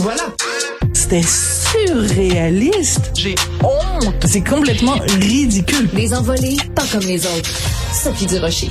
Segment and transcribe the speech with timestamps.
[0.00, 0.22] Voilà.
[0.92, 3.10] C'était surréaliste.
[3.16, 3.34] J'ai
[3.64, 4.14] honte.
[4.26, 5.88] C'est complètement ridicule.
[5.92, 7.50] Les envolés, pas comme les autres.
[7.92, 8.70] Sophie Durocher.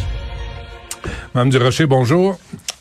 [1.34, 2.38] Madame Durocher, bonjour.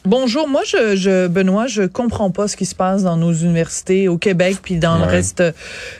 [0.06, 4.06] Bonjour, moi je, je Benoît, je comprends pas ce qui se passe dans nos universités
[4.06, 5.50] au Québec puis dans le reste euh,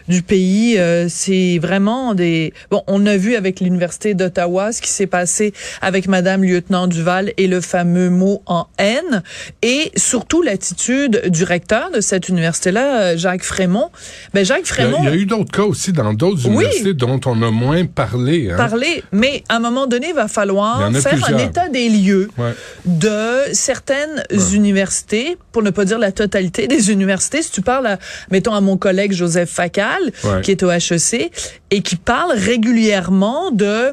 [0.07, 0.79] du pays.
[0.79, 5.53] Euh, c'est vraiment des bon, on a vu avec l'université d'Ottawa ce qui s'est passé
[5.83, 9.25] avec Madame lieutenant Duval et le fameux mot en haine
[9.63, 13.91] et surtout l'attitude du recteur de cette université-là, euh, Jacques Frémont.
[14.33, 16.43] Ben Jacques Il y a, Frémont il y a eu d'autres cas aussi dans d'autres
[16.47, 16.55] Oui.
[16.65, 18.53] universités dont on a moins parlé.
[18.53, 18.57] Hein?
[18.57, 22.53] parler, mais à un moment donné, il va falloir faire un état des lieux Ouais.
[22.85, 23.53] de
[23.97, 27.43] certaines universités, pour ne pas dire la totalité des universités.
[27.43, 27.99] Si tu parles, à,
[28.31, 30.41] mettons, à mon collègue Joseph Facal, Ouais.
[30.43, 31.31] qui est au HEC,
[31.71, 33.93] et qui parle régulièrement de,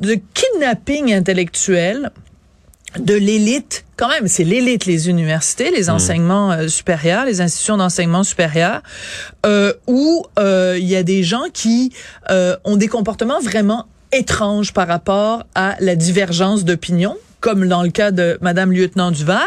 [0.00, 2.10] de kidnapping intellectuel
[2.98, 8.22] de l'élite, quand même, c'est l'élite, les universités, les enseignements euh, supérieurs, les institutions d'enseignement
[8.22, 8.82] supérieur,
[9.46, 11.92] euh, où euh, il y a des gens qui
[12.64, 18.10] ont des comportements vraiment étranges par rapport à la divergence d'opinion, comme dans le cas
[18.10, 19.46] de Madame lieutenant Duval,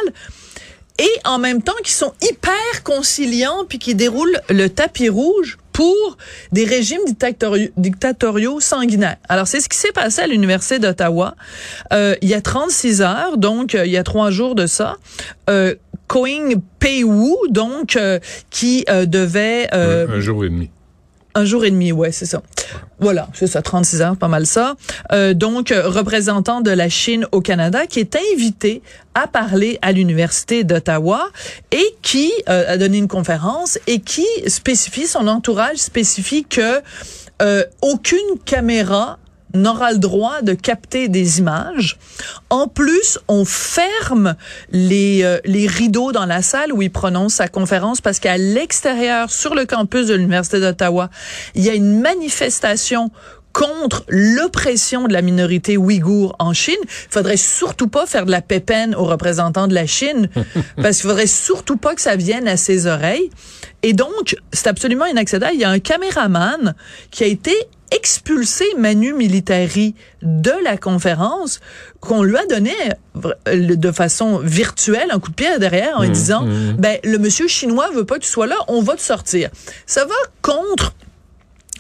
[0.99, 6.17] et en même temps qui sont hyper conciliants puis qui déroulent le tapis rouge pour
[6.51, 9.17] des régimes dictatoriaux, dictatoriaux sanguinaires.
[9.29, 11.35] Alors, c'est ce qui s'est passé à l'Université d'Ottawa
[11.91, 14.97] euh, il y a 36 heures, donc euh, il y a trois jours de ça.
[15.49, 15.73] Euh,
[16.07, 18.19] Koing Pei-Wu, donc, euh,
[18.51, 19.69] qui euh, devait...
[19.73, 20.69] euh, un jour et demi.
[21.38, 22.41] Un jour et demi, ouais, c'est ça.
[22.99, 24.75] Voilà, c'est ça, 36 heures, pas mal ça.
[25.11, 28.81] Euh, donc, représentant de la Chine au Canada, qui est invité
[29.13, 31.30] à parler à l'Université d'Ottawa
[31.71, 36.81] et qui euh, a donné une conférence et qui spécifie, son entourage spécifie que
[37.41, 39.19] euh, aucune caméra
[39.53, 41.97] n'aura le droit de capter des images.
[42.49, 44.35] En plus, on ferme
[44.71, 49.31] les, euh, les rideaux dans la salle où il prononce sa conférence parce qu'à l'extérieur,
[49.31, 51.09] sur le campus de l'Université d'Ottawa,
[51.55, 53.11] il y a une manifestation
[53.57, 56.75] contre l'oppression de la minorité ouïghour en Chine.
[56.83, 60.30] Il faudrait surtout pas faire de la pépène aux représentants de la Chine
[60.75, 63.31] parce qu'il faudrait surtout pas que ça vienne à ses oreilles.
[63.81, 65.49] Et donc, c'est absolument inaccessible.
[65.55, 66.75] Il y a un caméraman
[67.09, 67.55] qui a été
[67.92, 71.59] expulsé manu militari de la conférence
[71.99, 72.73] qu'on lui a donné
[73.48, 76.45] euh, de façon virtuelle un coup de pied derrière en lui disant
[76.77, 79.49] ben le monsieur chinois veut pas que tu sois là on va te sortir
[79.86, 80.93] ça va contre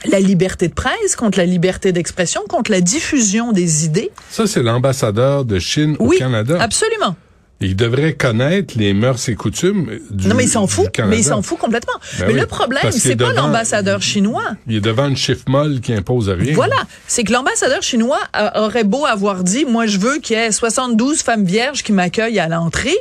[0.05, 4.11] la liberté de presse, contre la liberté d'expression, contre la diffusion des idées.
[4.29, 6.57] Ça, c'est l'ambassadeur de Chine Oui, au Canada.
[6.61, 7.15] absolument.
[7.59, 10.87] Il devrait connaître les mœurs et coutumes du non, mais il s'en fout.
[11.07, 11.93] Mais il s'en fout complètement.
[12.19, 14.43] Ben mais oui, le problème, c'est est pas l'ambassadeur chinois.
[14.67, 16.53] Il est devant une chiffre molle qui impose rien.
[16.53, 16.75] Voilà,
[17.07, 20.51] c'est que l'ambassadeur chinois a- aurait beau avoir dit, moi je veux qu'il y ait
[20.51, 22.95] 72 femmes vierges qui m'accueillent à l'entrée.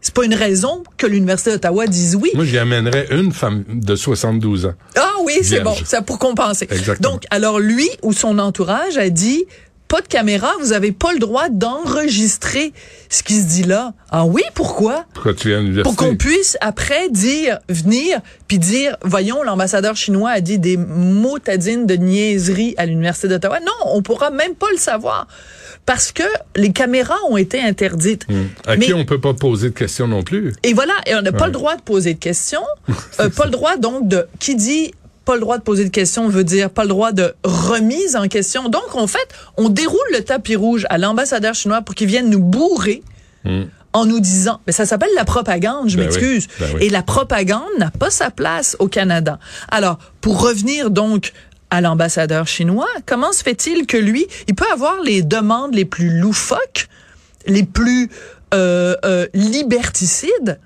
[0.00, 2.30] C'est pas une raison que l'université d'Ottawa dise oui.
[2.34, 4.74] Moi, j'y amènerais une femme de 72 ans.
[4.96, 6.66] Ah oui, c'est bon, ça pour compenser.
[6.70, 7.12] Exactement.
[7.12, 9.44] Donc alors lui ou son entourage a dit
[9.88, 12.72] pas de caméra, vous avez pas le droit d'enregistrer
[13.08, 13.92] ce qui se dit là.
[14.10, 15.04] Ah oui, pourquoi?
[15.14, 15.84] Pourquoi tu viens à l'université?
[15.96, 21.86] Pour qu'on puisse après dire venir puis dire voyons l'ambassadeur chinois a dit des motadines
[21.86, 23.60] de niaiserie à l'université d'Ottawa.
[23.60, 25.28] Non, on pourra même pas le savoir
[25.86, 26.22] parce que
[26.56, 28.26] les caméras ont été interdites.
[28.66, 30.54] À Mais- qui on peut pas poser de questions non plus?
[30.62, 32.64] et voilà, et on n'a pas le droit de poser de questions.
[33.20, 34.92] Euh, pas le droit donc de qui dit
[35.24, 38.28] pas le droit de poser de questions veut dire pas le droit de remise en
[38.28, 38.68] question.
[38.68, 39.26] Donc en fait,
[39.56, 43.02] on déroule le tapis rouge à l'ambassadeur chinois pour qu'il vienne nous bourrer
[43.92, 46.48] en nous disant, mais ça s'appelle la propagande, je Ben m'excuse.
[46.48, 46.84] oui, ben oui.
[46.86, 49.38] Et la propagande n'a pas sa place au Canada.
[49.70, 51.32] Alors, pour revenir donc
[51.70, 56.10] à l'ambassadeur chinois, comment se fait-il que lui, il peut avoir les demandes les plus
[56.18, 56.88] loufoques,
[57.46, 58.10] les plus
[58.52, 60.58] euh, euh, liberticides,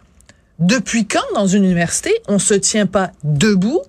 [0.59, 3.81] depuis quand dans une université on se tient pas debout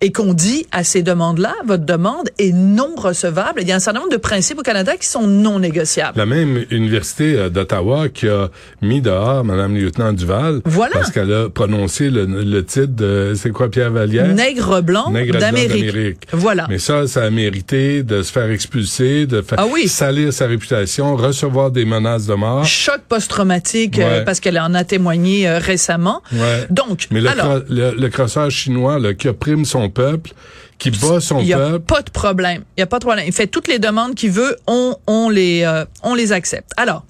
[0.00, 3.62] et qu'on dit à ces demandes-là, votre demande est non recevable.
[3.62, 6.16] Il y a un certain nombre de principes au Canada qui sont non négociables.
[6.18, 8.50] La même université euh, d'Ottawa qui a
[8.82, 10.92] mis dehors Mme lieutenant Duval Voilà.
[10.94, 14.28] parce qu'elle a prononcé le, le titre de c'est quoi Pierre Vallière?
[14.28, 16.26] Nègre blanc d'Amérique.
[16.32, 16.66] Voilà.
[16.68, 19.88] Mais ça, ça a mérité de se faire expulser, de faire Ah oui.
[19.88, 22.64] salir sa réputation, recevoir des menaces de mort.
[22.64, 26.22] Choc post-traumatique euh, parce qu'elle en a témoigné euh, récemment.
[26.32, 26.66] Ouais.
[26.70, 30.32] Donc, Mais le, alors, le, le crosseur chinois là, qui opprime son peuple,
[30.78, 32.64] qui bat son il y a peuple, pas de problème.
[32.76, 33.24] Il y a pas de problème.
[33.26, 36.70] Il fait toutes les demandes qu'il veut, on, on les, euh, on les accepte.
[36.76, 37.04] Alors,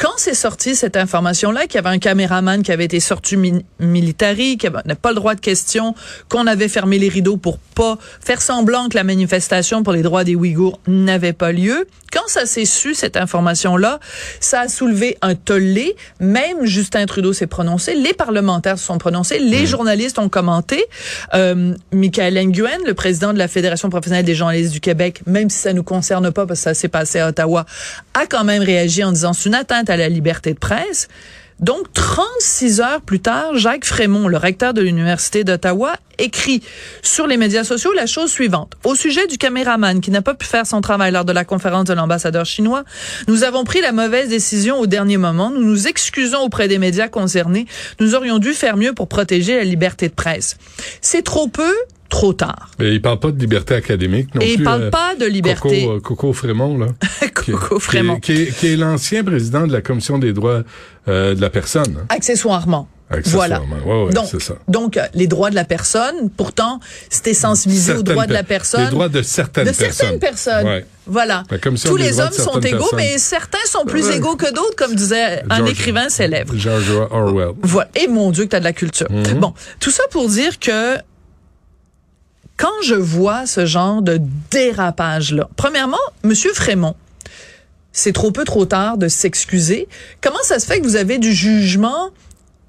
[0.00, 3.62] Quand c'est sorti cette information-là, qu'il y avait un caméraman qui avait été sorti mi
[3.78, 5.94] militari, qui n'a pas le droit de question,
[6.30, 10.24] qu'on avait fermé les rideaux pour pas faire semblant que la manifestation pour les droits
[10.24, 14.00] des Ouïghours n'avait pas lieu, quand ça s'est su, cette information-là,
[14.40, 15.94] ça a soulevé un tollé.
[16.18, 19.66] Même Justin Trudeau s'est prononcé, les parlementaires se sont prononcés, les mmh.
[19.66, 20.84] journalistes ont commenté.
[21.34, 25.58] Euh, Michael Nguyen, le président de la Fédération professionnelle des journalistes du Québec, même si
[25.58, 27.64] ça nous concerne pas parce que ça s'est passé à Ottawa,
[28.14, 31.08] a quand même réagi en disant c'est une atteinte à la liberté de presse.
[31.60, 36.62] Donc, 36 heures plus tard, Jacques Frémont, le recteur de l'Université d'Ottawa, écrit
[37.02, 38.72] sur les médias sociaux la chose suivante.
[38.82, 41.84] Au sujet du caméraman qui n'a pas pu faire son travail lors de la conférence
[41.84, 42.84] de l'ambassadeur chinois,
[43.28, 45.50] nous avons pris la mauvaise décision au dernier moment.
[45.50, 47.66] Nous nous excusons auprès des médias concernés.
[48.00, 50.56] Nous aurions dû faire mieux pour protéger la liberté de presse.
[51.02, 51.74] C'est trop peu,
[52.10, 52.70] trop tard.
[52.78, 54.54] Mais il parle pas de liberté académique non Et plus.
[54.56, 55.84] il parle euh, pas de liberté.
[55.84, 56.88] Coco, euh, Coco Frémont, là.
[57.34, 58.20] Coco qui, Frémont.
[58.20, 60.62] Qui est, qui est, l'ancien président de la Commission des droits
[61.08, 61.96] euh, de la personne.
[61.98, 62.06] Hein.
[62.10, 62.88] Accessoirement.
[63.24, 63.60] Voilà.
[63.60, 64.54] Ouais, ouais, donc, ça.
[64.68, 66.78] donc euh, les droits de la personne, pourtant,
[67.08, 68.84] c'était sensibilisé aux droits de la personne.
[68.84, 69.88] Les droits de certaines personnes.
[69.88, 70.66] De certaines personnes.
[70.66, 70.86] Ouais.
[71.06, 71.42] Voilà.
[71.84, 72.98] Tous les hommes sont égaux, personnes.
[72.98, 76.54] mais certains sont plus égaux que d'autres, comme disait un écrivain célèbre.
[76.56, 77.50] George Orwell.
[77.62, 77.90] Voilà.
[77.96, 79.10] Et mon Dieu, que t'as de la culture.
[79.10, 79.40] Mm -hmm.
[79.40, 80.96] Bon, tout ça pour dire que
[82.60, 84.20] quand je vois ce genre de
[84.50, 86.94] dérapage-là, premièrement, Monsieur Frémont,
[87.92, 89.88] c'est trop peu trop tard de s'excuser.
[90.20, 92.10] Comment ça se fait que vous avez du jugement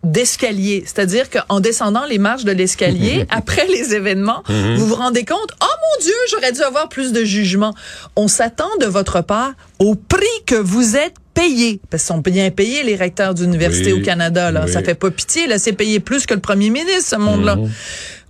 [0.03, 4.75] d'escalier, c'est-à-dire qu'en descendant les marches de l'escalier après les événements, Mhm.
[4.77, 7.75] vous vous rendez compte, oh mon Dieu, j'aurais dû avoir plus de jugement.
[8.15, 12.49] On s'attend de votre part au prix que vous êtes payé, parce qu'ils sont bien
[12.49, 14.51] payés les recteurs d'université Oui, au Canada.
[14.51, 14.71] Là, oui.
[14.71, 15.45] ça fait pas pitié.
[15.47, 17.57] Là, c'est payé plus que le premier ministre, ce monde-là.
[17.57, 17.69] Mhm.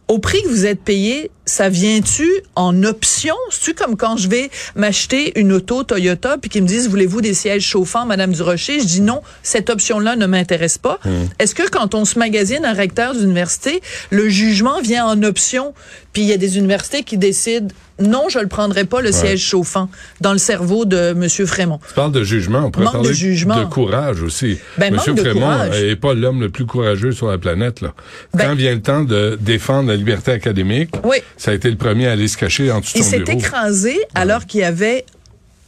[0.08, 3.36] Au prix que vous êtes payé, ça vient-tu en option?
[3.50, 7.34] C'est-tu comme quand je vais m'acheter une auto Toyota puis qu'ils me disent, voulez-vous des
[7.34, 8.80] sièges chauffants, Madame Durocher?
[8.80, 11.00] Je dis non, cette option-là ne m'intéresse pas.
[11.40, 15.74] Est-ce que quand on se magasine un recteur d'université, le jugement vient en option
[16.14, 17.70] puis il y a des universités qui décident,
[18.02, 19.90] non, je le prendrai pas, le siège chauffant
[20.20, 21.80] dans le cerveau de Monsieur Frémont.
[21.88, 23.66] Tu parles de jugement, on pourrait Manque de parler jugement.
[23.68, 24.58] courage aussi.
[24.78, 27.82] Ben, Monsieur de Frémont n'est pas l'homme le plus courageux sur la planète.
[27.82, 27.94] Là.
[28.34, 31.18] Ben- Quand vient le temps de défendre la liberté académique, Oui.
[31.38, 33.20] ça a été le premier à aller se cacher en dessous de Il son s'est
[33.20, 33.38] bureau.
[33.40, 35.06] écrasé alors qu'il y avait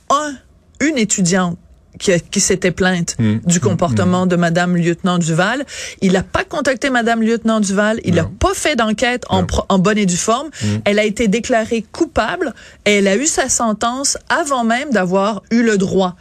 [0.09, 0.33] un,
[0.81, 1.57] une étudiante
[1.99, 3.37] qui, qui s'était plainte Mm.
[3.45, 5.65] du comportement de Madame lieutenant Duval.
[6.01, 7.99] Il n'a pas contacté Madame lieutenant Duval.
[8.03, 9.23] Il n'a pas fait d'enquête.
[9.29, 9.45] Mm.
[9.69, 10.49] en bonne et due forme.
[10.85, 12.53] Elle a été déclarée coupable
[12.85, 16.15] et elle a eu sa sentence avant même d'avoir eu le droit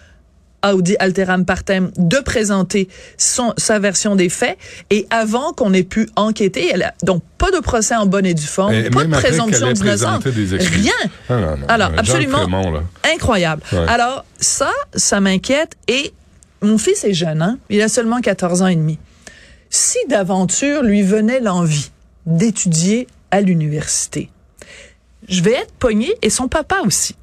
[0.71, 4.59] Audi Alteram Partem de présenter son, sa version des faits
[4.91, 8.35] et avant qu'on ait pu enquêter, elle a donc pas de procès en bonne et
[8.35, 10.93] due forme, Et pas de présomption d'innocence, rien.
[11.29, 12.47] Ah, non, non, Alors, absolument.
[13.15, 13.63] Incroyable.
[13.73, 13.87] Ouais.
[13.89, 15.73] Alors, ça, ça m'inquiète.
[15.89, 16.13] Et
[16.63, 17.59] mon fils est jeune, hein?
[17.71, 18.99] Il a seulement 14 ans et demi.
[19.71, 21.91] Si d'aventure lui venait l'envie
[22.27, 24.31] d'étudier à l'université,
[25.29, 27.17] je vais être pogné et son papa aussi.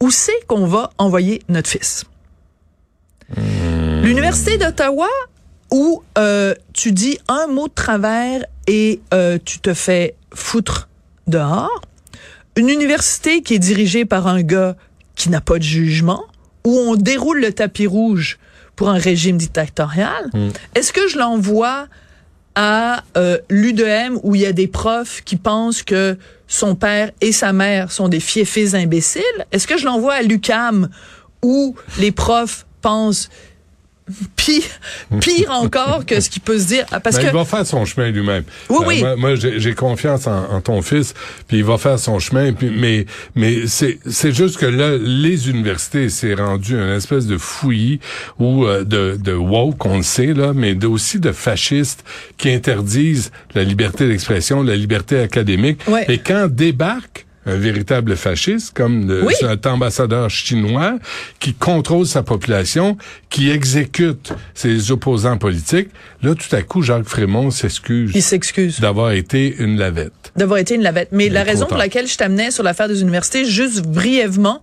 [0.00, 2.04] Où c'est qu'on va envoyer notre fils?
[4.02, 5.06] L'université d'Ottawa,
[5.70, 10.88] où euh, tu dis un mot de travers et euh, tu te fais foutre
[11.28, 11.82] dehors.
[12.56, 14.76] Une université qui est dirigée par un gars
[15.14, 16.24] qui n'a pas de jugement,
[16.64, 18.38] où on déroule le tapis rouge
[18.74, 20.30] pour un régime dictatorial.
[20.74, 21.86] Est-ce que je l'envoie
[22.56, 26.18] à euh, l'UDM où il y a des profs qui pensent que
[26.48, 29.22] son père et sa mère sont des fiefés imbéciles?
[29.52, 30.88] Est-ce que je l'envoie à l'UCAM
[31.42, 33.30] où les profs pensent
[34.36, 34.62] pire,
[35.20, 36.86] pire encore que ce qui peut se dire?
[36.86, 38.44] Parce Ben, que Il va faire son chemin lui-même.
[38.68, 39.00] Oui, Euh, oui.
[39.00, 41.14] Moi, moi, j'ai confiance en, en ton fils,
[41.48, 42.52] puis il va faire son chemin.
[42.52, 47.38] Puis, mais mais c'est c'est juste que là, les universités, c'est rendu une espèce de
[47.38, 48.00] fouillis
[48.38, 52.04] ou euh, de, de woke, on le sait, là, mais de- aussi de fascistes
[52.36, 55.80] qui interdisent la liberté d'expression, la liberté académique.
[55.86, 56.04] Ouais.
[56.08, 59.34] Et quand débarque un véritable fasciste, comme le, Oui.
[59.38, 60.98] cet ambassadeur chinois
[61.40, 62.96] qui contrôle sa population,
[63.30, 65.88] qui exécute ses opposants politiques,
[66.22, 68.80] là, tout à coup, Jacques Frémont s'excuse il s'excuse.
[68.80, 70.32] d'avoir été une lavette.
[70.36, 71.08] d'avoir été une lavette.
[71.12, 74.62] Mais Il la raison pour laquelle je t'amenais sur l'affaire des universités, juste brièvement,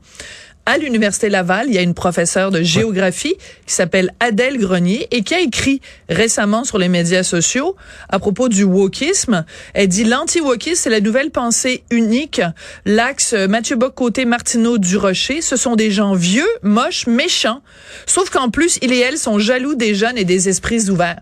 [0.65, 3.35] à l'Université Laval, il y a une professeure de géographie
[3.65, 7.75] qui s'appelle Adèle Grenier et qui a écrit récemment sur les médias sociaux
[8.09, 9.45] à propos du wokisme.
[9.73, 12.41] Elle dit l'anti-wokisme, c'est la nouvelle pensée unique.
[12.85, 17.61] L'axe Mathieu Bock côté Martineau du Rocher, ce sont des gens vieux, moches, méchants.
[18.05, 21.21] Sauf qu'en plus, il et elle sont jaloux des jeunes et des esprits ouverts.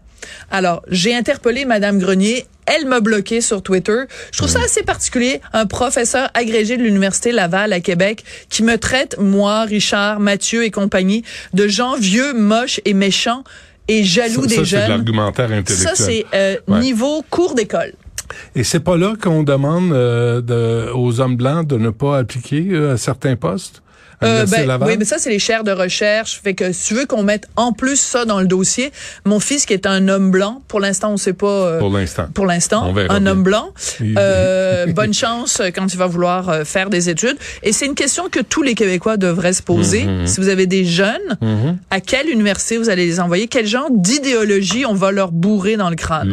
[0.51, 2.45] Alors, j'ai interpellé Madame Grenier.
[2.65, 4.01] Elle m'a bloqué sur Twitter.
[4.31, 5.39] Je trouve ça assez particulier.
[5.53, 10.71] Un professeur agrégé de l'Université Laval à Québec qui me traite, moi, Richard, Mathieu et
[10.71, 13.43] compagnie, de gens vieux, moches et méchants
[13.88, 14.89] et jaloux Ça, des ça, c'est de jeunes.
[14.89, 15.77] l'argumentaire intellectuel.
[15.77, 16.79] Ça, c'est euh, Ouais.
[16.81, 17.93] niveau cours d'école.
[18.53, 22.65] Et c'est pas là qu'on demande euh, de, aux hommes blancs de ne pas appliquer
[22.71, 23.81] euh, à certains postes?
[24.24, 26.39] Euh, ben, oui, mais ça, c'est les chaires de recherche.
[26.43, 28.91] Fait que si tu veux qu'on mette en plus ça dans le dossier,
[29.25, 31.47] mon fils qui est un homme blanc, pour l'instant, on sait pas.
[31.47, 32.25] euh, Pour l'instant.
[32.33, 33.25] pour l'instant, un bien.
[33.27, 33.69] homme blanc.
[34.01, 37.38] Euh, bonne chance quand il va vouloir euh, faire des études.
[37.63, 40.05] Et c'est une question que tous les Québécois devraient se poser.
[40.05, 40.25] Mm-hmm.
[40.27, 41.38] Si vous avez des jeunes,
[41.91, 43.47] à quelle université vous allez les envoyer?
[43.47, 46.29] Quel genre d'idéologie on va leur bourrer dans le crâne?